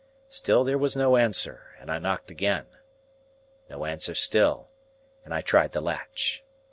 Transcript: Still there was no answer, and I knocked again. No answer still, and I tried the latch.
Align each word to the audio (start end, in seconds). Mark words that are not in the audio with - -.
Still 0.29 0.63
there 0.63 0.79
was 0.79 0.95
no 0.95 1.15
answer, 1.15 1.75
and 1.79 1.91
I 1.91 1.99
knocked 1.99 2.31
again. 2.31 2.65
No 3.69 3.85
answer 3.85 4.15
still, 4.15 4.67
and 5.23 5.31
I 5.31 5.41
tried 5.41 5.73
the 5.73 5.81
latch. 5.81 6.43